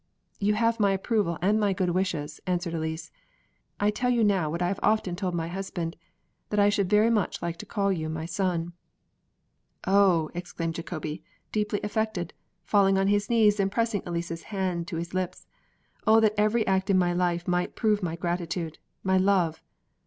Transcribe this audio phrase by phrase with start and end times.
[0.39, 3.11] "You have my approval and my good wishes," answered Elise;
[3.79, 5.95] "I tell you now what I have often told my husband,
[6.49, 8.73] that I should very much like to call you my son!"
[9.85, 12.33] "Oh!" exclaimed Jacobi, deeply affected,
[12.63, 15.45] falling on his knees and pressing Elise's hand to his lips:
[16.07, 19.61] "oh, that every act in my life might prove my gratitude, my love